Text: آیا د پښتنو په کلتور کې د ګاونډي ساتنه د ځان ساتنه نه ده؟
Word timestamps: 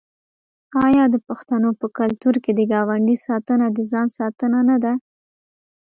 آیا 0.85 1.03
د 1.13 1.15
پښتنو 1.27 1.69
په 1.79 1.87
کلتور 1.97 2.35
کې 2.43 2.51
د 2.55 2.61
ګاونډي 2.71 3.17
ساتنه 3.27 3.65
د 3.71 3.79
ځان 3.91 4.07
ساتنه 4.17 4.59
نه 4.69 4.77
ده؟ 4.83 4.93